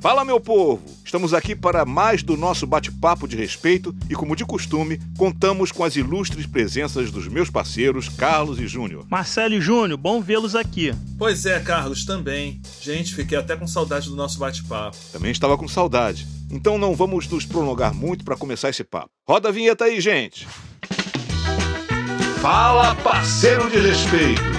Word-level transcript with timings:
Fala, 0.00 0.24
meu 0.24 0.40
povo! 0.40 0.82
Estamos 1.04 1.34
aqui 1.34 1.54
para 1.54 1.84
mais 1.84 2.22
do 2.22 2.34
nosso 2.34 2.66
bate-papo 2.66 3.28
de 3.28 3.36
respeito 3.36 3.94
e, 4.08 4.14
como 4.14 4.34
de 4.34 4.46
costume, 4.46 4.98
contamos 5.18 5.70
com 5.70 5.84
as 5.84 5.94
ilustres 5.94 6.46
presenças 6.46 7.10
dos 7.10 7.28
meus 7.28 7.50
parceiros 7.50 8.08
Carlos 8.08 8.58
e 8.58 8.66
Júnior. 8.66 9.04
Marcelo 9.10 9.52
e 9.52 9.60
Júnior, 9.60 9.98
bom 9.98 10.22
vê-los 10.22 10.54
aqui. 10.54 10.94
Pois 11.18 11.44
é, 11.44 11.60
Carlos, 11.60 12.06
também. 12.06 12.62
Gente, 12.80 13.14
fiquei 13.14 13.36
até 13.36 13.54
com 13.54 13.66
saudade 13.66 14.08
do 14.08 14.16
nosso 14.16 14.38
bate-papo. 14.38 14.96
Também 15.12 15.32
estava 15.32 15.58
com 15.58 15.68
saudade. 15.68 16.26
Então 16.50 16.78
não 16.78 16.96
vamos 16.96 17.28
nos 17.28 17.44
prolongar 17.44 17.92
muito 17.92 18.24
para 18.24 18.38
começar 18.38 18.70
esse 18.70 18.82
papo. 18.82 19.10
Roda 19.28 19.50
a 19.50 19.52
vinheta 19.52 19.84
aí, 19.84 20.00
gente! 20.00 20.48
Fala, 22.40 22.94
parceiro 22.94 23.68
de 23.68 23.78
respeito! 23.80 24.49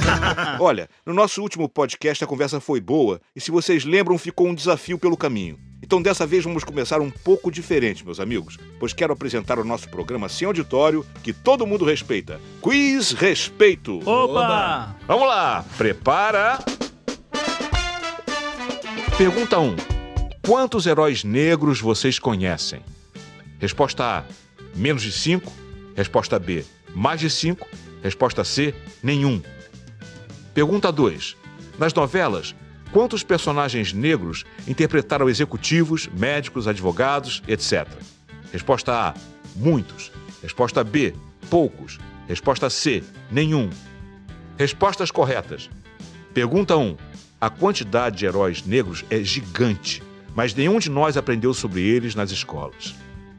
Olha, 0.60 0.88
no 1.04 1.12
nosso 1.12 1.42
último 1.42 1.68
podcast 1.68 2.22
a 2.24 2.26
conversa 2.26 2.60
foi 2.60 2.80
boa 2.80 3.20
e, 3.34 3.40
se 3.40 3.50
vocês 3.50 3.84
lembram, 3.84 4.18
ficou 4.18 4.46
um 4.48 4.54
desafio 4.54 4.98
pelo 4.98 5.16
caminho. 5.16 5.58
Então, 5.82 6.00
dessa 6.00 6.24
vez, 6.26 6.44
vamos 6.44 6.62
começar 6.62 7.00
um 7.00 7.10
pouco 7.10 7.50
diferente, 7.50 8.04
meus 8.04 8.20
amigos, 8.20 8.56
pois 8.78 8.92
quero 8.92 9.12
apresentar 9.12 9.58
o 9.58 9.64
nosso 9.64 9.88
programa 9.88 10.28
sem 10.28 10.46
auditório 10.46 11.04
que 11.22 11.32
todo 11.32 11.66
mundo 11.66 11.84
respeita. 11.84 12.40
Quiz 12.60 13.12
Respeito! 13.12 13.98
Opa! 14.08 14.96
Vamos 15.06 15.26
lá! 15.26 15.64
Prepara! 15.76 16.58
Pergunta 19.18 19.58
1. 19.58 19.76
Quantos 20.46 20.86
heróis 20.86 21.24
negros 21.24 21.80
vocês 21.80 22.18
conhecem? 22.18 22.80
Resposta 23.58 24.04
A: 24.04 24.24
menos 24.74 25.02
de 25.02 25.12
5. 25.12 25.52
Resposta 25.94 26.38
B: 26.38 26.64
mais 26.94 27.20
de 27.20 27.28
5. 27.28 27.66
Resposta 28.02 28.42
C: 28.42 28.74
nenhum. 29.02 29.42
Pergunta 30.54 30.92
2. 30.92 31.36
Nas 31.78 31.94
novelas, 31.94 32.54
quantos 32.92 33.22
personagens 33.22 33.92
negros 33.92 34.44
interpretaram 34.68 35.28
executivos, 35.28 36.08
médicos, 36.08 36.68
advogados, 36.68 37.42
etc? 37.48 37.88
Resposta 38.52 38.92
A: 38.92 39.14
muitos. 39.56 40.12
Resposta 40.42 40.84
B: 40.84 41.14
poucos. 41.48 41.98
Resposta 42.28 42.68
C: 42.68 43.02
nenhum. 43.30 43.70
Respostas 44.58 45.10
corretas. 45.10 45.70
Pergunta 46.34 46.76
1. 46.76 46.96
A 47.40 47.48
quantidade 47.48 48.18
de 48.18 48.26
heróis 48.26 48.62
negros 48.64 49.04
é 49.08 49.24
gigante, 49.24 50.02
mas 50.34 50.54
nenhum 50.54 50.78
de 50.78 50.90
nós 50.90 51.16
aprendeu 51.16 51.54
sobre 51.54 51.80
eles 51.80 52.14
nas 52.14 52.30
escolas. 52.30 52.94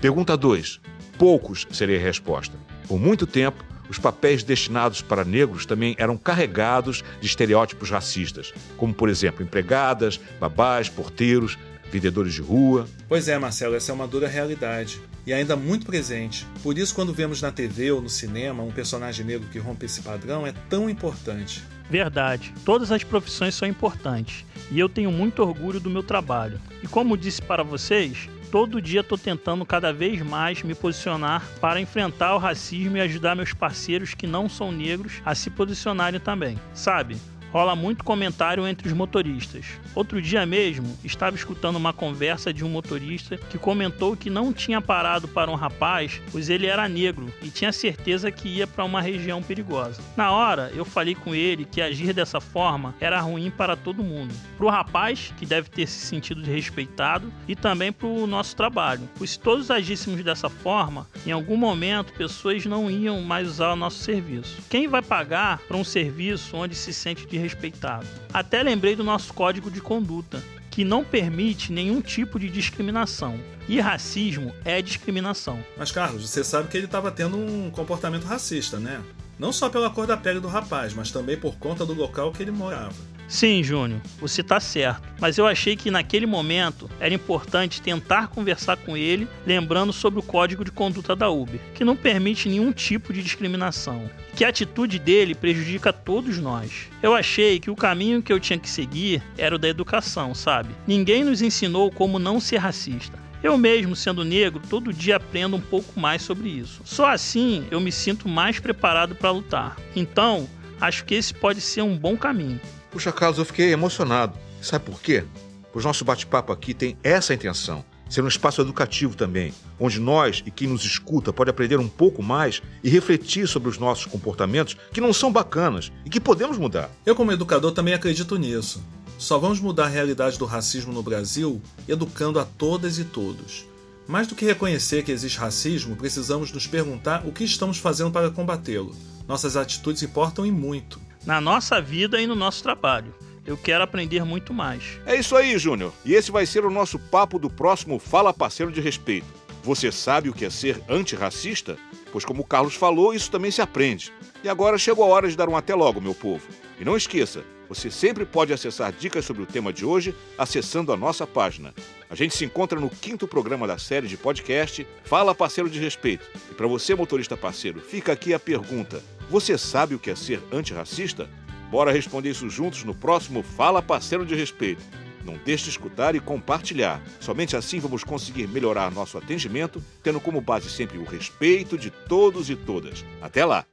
Pergunta 0.00 0.36
2. 0.36 0.78
Poucos 1.16 1.66
seria 1.72 1.98
a 1.98 2.02
resposta. 2.02 2.56
Por 2.86 2.98
muito 2.98 3.26
tempo, 3.26 3.64
os 3.88 3.98
papéis 3.98 4.42
destinados 4.42 5.02
para 5.02 5.24
negros 5.24 5.66
também 5.66 5.94
eram 5.98 6.16
carregados 6.16 7.04
de 7.20 7.26
estereótipos 7.26 7.90
racistas, 7.90 8.52
como, 8.76 8.94
por 8.94 9.08
exemplo, 9.08 9.42
empregadas, 9.42 10.20
babás, 10.40 10.88
porteiros, 10.88 11.58
vendedores 11.90 12.34
de 12.34 12.42
rua. 12.42 12.86
Pois 13.08 13.28
é, 13.28 13.38
Marcelo, 13.38 13.74
essa 13.74 13.92
é 13.92 13.94
uma 13.94 14.06
dura 14.06 14.28
realidade. 14.28 15.00
E 15.26 15.32
ainda 15.32 15.56
muito 15.56 15.84
presente. 15.84 16.46
Por 16.62 16.78
isso, 16.78 16.94
quando 16.94 17.12
vemos 17.12 17.42
na 17.42 17.52
TV 17.52 17.90
ou 17.90 18.00
no 18.00 18.08
cinema 18.08 18.62
um 18.62 18.70
personagem 18.70 19.26
negro 19.26 19.48
que 19.50 19.58
rompe 19.58 19.84
esse 19.84 20.00
padrão, 20.00 20.46
é 20.46 20.52
tão 20.70 20.88
importante. 20.88 21.62
Verdade. 21.90 22.52
Todas 22.64 22.90
as 22.92 23.04
profissões 23.04 23.54
são 23.54 23.68
importantes. 23.68 24.44
E 24.70 24.78
eu 24.78 24.88
tenho 24.88 25.10
muito 25.10 25.42
orgulho 25.42 25.80
do 25.80 25.90
meu 25.90 26.02
trabalho. 26.02 26.60
E 26.82 26.88
como 26.88 27.16
disse 27.16 27.42
para 27.42 27.62
vocês, 27.62 28.28
todo 28.50 28.80
dia 28.80 29.00
estou 29.00 29.18
tentando 29.18 29.64
cada 29.64 29.92
vez 29.92 30.20
mais 30.22 30.62
me 30.62 30.74
posicionar 30.74 31.42
para 31.60 31.80
enfrentar 31.80 32.34
o 32.34 32.38
racismo 32.38 32.96
e 32.96 33.00
ajudar 33.00 33.34
meus 33.34 33.52
parceiros 33.52 34.14
que 34.14 34.26
não 34.26 34.48
são 34.48 34.72
negros 34.72 35.22
a 35.24 35.34
se 35.34 35.50
posicionarem 35.50 36.20
também. 36.20 36.58
Sabe? 36.72 37.16
Rola 37.52 37.74
muito 37.74 38.04
comentário 38.04 38.66
entre 38.66 38.88
os 38.88 38.94
motoristas. 38.94 39.66
Outro 39.94 40.20
dia 40.20 40.44
mesmo, 40.46 40.96
estava 41.04 41.36
escutando 41.36 41.76
uma 41.76 41.92
conversa 41.92 42.52
de 42.52 42.64
um 42.64 42.68
motorista 42.68 43.36
que 43.36 43.58
comentou 43.58 44.16
que 44.16 44.30
não 44.30 44.52
tinha 44.52 44.80
parado 44.80 45.26
para 45.28 45.50
um 45.50 45.54
rapaz, 45.54 46.20
pois 46.30 46.50
ele 46.50 46.66
era 46.66 46.88
negro 46.88 47.32
e 47.42 47.50
tinha 47.50 47.72
certeza 47.72 48.30
que 48.30 48.48
ia 48.48 48.66
para 48.66 48.84
uma 48.84 49.00
região 49.00 49.42
perigosa. 49.42 50.00
Na 50.16 50.32
hora, 50.32 50.70
eu 50.74 50.84
falei 50.84 51.14
com 51.14 51.34
ele 51.34 51.64
que 51.64 51.80
agir 51.80 52.12
dessa 52.12 52.40
forma 52.40 52.94
era 53.00 53.20
ruim 53.20 53.50
para 53.50 53.76
todo 53.76 54.04
mundo. 54.04 54.34
Para 54.56 54.66
o 54.66 54.70
rapaz, 54.70 55.32
que 55.36 55.46
deve 55.46 55.70
ter 55.70 55.86
se 55.86 56.06
sentido 56.06 56.42
desrespeitado, 56.42 57.32
e 57.46 57.54
também 57.56 57.92
para 57.92 58.06
o 58.06 58.26
nosso 58.26 58.54
trabalho. 58.54 59.08
Pois 59.16 59.30
se 59.30 59.38
todos 59.38 59.70
agíssemos 59.70 60.22
dessa 60.22 60.48
forma, 60.48 61.06
em 61.26 61.32
algum 61.32 61.56
momento 61.56 62.12
pessoas 62.12 62.64
não 62.66 62.90
iam 62.90 63.22
mais 63.22 63.48
usar 63.48 63.72
o 63.72 63.76
nosso 63.76 63.98
serviço. 63.98 64.62
Quem 64.68 64.88
vai 64.88 65.02
pagar 65.02 65.58
para 65.66 65.76
um 65.76 65.84
serviço 65.84 66.56
onde 66.56 66.74
se 66.74 66.92
sente 66.92 67.26
respeitado. 67.38 68.06
Até 68.32 68.62
lembrei 68.62 68.94
do 68.94 69.04
nosso 69.04 69.32
código 69.32 69.70
de 69.70 69.80
conduta, 69.80 70.42
que 70.70 70.84
não 70.84 71.02
permite 71.02 71.72
nenhum 71.72 72.00
tipo 72.00 72.38
de 72.38 72.48
discriminação. 72.48 73.38
E 73.68 73.80
racismo 73.80 74.52
é 74.64 74.80
discriminação. 74.80 75.58
Mas, 75.76 75.90
Carlos, 75.90 76.28
você 76.28 76.44
sabe 76.44 76.68
que 76.68 76.76
ele 76.76 76.86
estava 76.86 77.10
tendo 77.10 77.36
um 77.36 77.70
comportamento 77.70 78.24
racista, 78.24 78.78
né? 78.78 79.02
Não 79.38 79.52
só 79.52 79.68
pela 79.68 79.90
cor 79.90 80.06
da 80.06 80.16
pele 80.16 80.40
do 80.40 80.48
rapaz, 80.48 80.94
mas 80.94 81.10
também 81.10 81.36
por 81.36 81.56
conta 81.56 81.86
do 81.86 81.94
local 81.94 82.32
que 82.32 82.42
ele 82.42 82.50
morava. 82.50 82.94
Sim, 83.28 83.62
Júnior, 83.62 84.00
você 84.18 84.40
está 84.40 84.58
certo. 84.58 85.06
Mas 85.20 85.36
eu 85.36 85.46
achei 85.46 85.76
que 85.76 85.90
naquele 85.90 86.24
momento 86.24 86.88
era 86.98 87.12
importante 87.12 87.82
tentar 87.82 88.28
conversar 88.28 88.78
com 88.78 88.96
ele, 88.96 89.28
lembrando 89.46 89.92
sobre 89.92 90.18
o 90.18 90.22
código 90.22 90.64
de 90.64 90.72
conduta 90.72 91.14
da 91.14 91.28
Uber, 91.28 91.60
que 91.74 91.84
não 91.84 91.94
permite 91.94 92.48
nenhum 92.48 92.72
tipo 92.72 93.12
de 93.12 93.22
discriminação. 93.22 94.08
Que 94.34 94.46
a 94.46 94.48
atitude 94.48 94.98
dele 94.98 95.34
prejudica 95.34 95.92
todos 95.92 96.38
nós. 96.38 96.88
Eu 97.02 97.14
achei 97.14 97.60
que 97.60 97.70
o 97.70 97.76
caminho 97.76 98.22
que 98.22 98.32
eu 98.32 98.40
tinha 98.40 98.58
que 98.58 98.70
seguir 98.70 99.22
era 99.36 99.54
o 99.54 99.58
da 99.58 99.68
educação, 99.68 100.34
sabe? 100.34 100.74
Ninguém 100.86 101.22
nos 101.22 101.42
ensinou 101.42 101.90
como 101.90 102.18
não 102.18 102.40
ser 102.40 102.56
racista. 102.56 103.18
Eu 103.42 103.58
mesmo, 103.58 103.94
sendo 103.94 104.24
negro, 104.24 104.62
todo 104.70 104.92
dia 104.92 105.16
aprendo 105.16 105.54
um 105.54 105.60
pouco 105.60 106.00
mais 106.00 106.22
sobre 106.22 106.48
isso. 106.48 106.80
Só 106.84 107.06
assim 107.06 107.66
eu 107.70 107.78
me 107.78 107.92
sinto 107.92 108.26
mais 108.26 108.58
preparado 108.58 109.14
para 109.14 109.30
lutar. 109.30 109.76
Então, 109.94 110.48
acho 110.80 111.04
que 111.04 111.14
esse 111.14 111.34
pode 111.34 111.60
ser 111.60 111.82
um 111.82 111.96
bom 111.96 112.16
caminho. 112.16 112.58
Puxa, 112.90 113.12
Carlos, 113.12 113.38
eu 113.38 113.44
fiquei 113.44 113.70
emocionado. 113.70 114.38
Sabe 114.62 114.84
por 114.86 115.00
quê? 115.00 115.24
Pois 115.72 115.84
nosso 115.84 116.04
bate-papo 116.04 116.52
aqui 116.52 116.72
tem 116.72 116.96
essa 117.02 117.34
intenção. 117.34 117.84
Ser 118.08 118.24
um 118.24 118.28
espaço 118.28 118.62
educativo 118.62 119.14
também, 119.14 119.52
onde 119.78 120.00
nós 120.00 120.42
e 120.46 120.50
quem 120.50 120.66
nos 120.66 120.82
escuta 120.82 121.30
pode 121.30 121.50
aprender 121.50 121.78
um 121.78 121.88
pouco 121.88 122.22
mais 122.22 122.62
e 122.82 122.88
refletir 122.88 123.46
sobre 123.46 123.68
os 123.68 123.76
nossos 123.76 124.06
comportamentos 124.06 124.76
que 124.90 125.00
não 125.00 125.12
são 125.12 125.30
bacanas 125.30 125.92
e 126.06 126.08
que 126.08 126.18
podemos 126.18 126.56
mudar. 126.56 126.90
Eu, 127.04 127.14
como 127.14 127.32
educador, 127.32 127.72
também 127.72 127.92
acredito 127.92 128.38
nisso. 128.38 128.82
Só 129.18 129.38
vamos 129.38 129.60
mudar 129.60 129.84
a 129.84 129.88
realidade 129.88 130.38
do 130.38 130.46
racismo 130.46 130.92
no 130.92 131.02
Brasil 131.02 131.60
educando 131.86 132.40
a 132.40 132.46
todas 132.46 132.98
e 132.98 133.04
todos. 133.04 133.66
Mais 134.06 134.26
do 134.26 134.34
que 134.34 134.46
reconhecer 134.46 135.02
que 135.02 135.12
existe 135.12 135.38
racismo, 135.38 135.94
precisamos 135.94 136.50
nos 136.50 136.66
perguntar 136.66 137.26
o 137.26 137.32
que 137.32 137.44
estamos 137.44 137.76
fazendo 137.76 138.10
para 138.10 138.30
combatê-lo. 138.30 138.96
Nossas 139.26 139.54
atitudes 139.54 140.02
importam 140.02 140.46
e 140.46 140.50
muito 140.50 140.98
na 141.28 141.42
nossa 141.42 141.78
vida 141.78 142.18
e 142.18 142.26
no 142.26 142.34
nosso 142.34 142.62
trabalho. 142.62 143.14
Eu 143.44 143.54
quero 143.54 143.84
aprender 143.84 144.24
muito 144.24 144.54
mais. 144.54 144.98
É 145.04 145.14
isso 145.14 145.36
aí, 145.36 145.58
Júnior. 145.58 145.92
E 146.02 146.14
esse 146.14 146.30
vai 146.30 146.46
ser 146.46 146.64
o 146.64 146.70
nosso 146.70 146.98
papo 146.98 147.38
do 147.38 147.50
próximo 147.50 147.98
Fala 147.98 148.32
Parceiro 148.32 148.72
de 148.72 148.80
Respeito. 148.80 149.26
Você 149.62 149.92
sabe 149.92 150.30
o 150.30 150.32
que 150.32 150.46
é 150.46 150.50
ser 150.50 150.82
antirracista? 150.88 151.76
Pois, 152.10 152.24
como 152.24 152.40
o 152.40 152.46
Carlos 152.46 152.74
falou, 152.74 153.12
isso 153.12 153.30
também 153.30 153.50
se 153.50 153.60
aprende. 153.60 154.10
E 154.42 154.48
agora 154.48 154.78
chegou 154.78 155.04
a 155.04 155.08
hora 155.08 155.28
de 155.28 155.36
dar 155.36 155.50
um 155.50 155.56
até 155.56 155.74
logo, 155.74 156.00
meu 156.00 156.14
povo. 156.14 156.48
E 156.80 156.84
não 156.84 156.96
esqueça, 156.96 157.44
você 157.68 157.90
sempre 157.90 158.24
pode 158.24 158.50
acessar 158.50 158.90
dicas 158.90 159.26
sobre 159.26 159.42
o 159.42 159.46
tema 159.46 159.70
de 159.70 159.84
hoje 159.84 160.14
acessando 160.38 160.94
a 160.94 160.96
nossa 160.96 161.26
página. 161.26 161.74
A 162.08 162.14
gente 162.14 162.34
se 162.34 162.46
encontra 162.46 162.80
no 162.80 162.88
quinto 162.88 163.28
programa 163.28 163.66
da 163.66 163.76
série 163.76 164.08
de 164.08 164.16
podcast 164.16 164.86
Fala 165.04 165.34
Parceiro 165.34 165.68
de 165.68 165.78
Respeito. 165.78 166.26
E 166.50 166.54
para 166.54 166.66
você, 166.66 166.94
motorista 166.94 167.36
parceiro, 167.36 167.80
fica 167.80 168.12
aqui 168.12 168.32
a 168.32 168.40
pergunta: 168.40 169.02
você 169.28 169.58
sabe 169.58 169.94
o 169.94 169.98
que 169.98 170.10
é 170.10 170.16
ser 170.16 170.42
antirracista? 170.50 171.28
Bora 171.70 171.92
responder 171.92 172.30
isso 172.30 172.48
juntos 172.48 172.84
no 172.84 172.94
próximo 172.94 173.42
Fala 173.42 173.82
Parceiro 173.82 174.24
de 174.24 174.34
Respeito. 174.34 174.82
Não 175.24 175.38
deixe 175.44 175.64
de 175.64 175.70
escutar 175.70 176.14
e 176.14 176.20
compartilhar. 176.20 177.02
Somente 177.20 177.54
assim 177.54 177.78
vamos 177.78 178.02
conseguir 178.02 178.48
melhorar 178.48 178.90
nosso 178.90 179.18
atendimento, 179.18 179.82
tendo 180.02 180.20
como 180.20 180.40
base 180.40 180.70
sempre 180.70 180.96
o 180.96 181.04
respeito 181.04 181.76
de 181.76 181.90
todos 181.90 182.48
e 182.48 182.56
todas. 182.56 183.04
Até 183.20 183.44
lá! 183.44 183.66